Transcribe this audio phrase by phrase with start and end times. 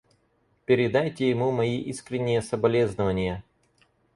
[0.65, 3.43] Передайте ему мои искренние соболезнования.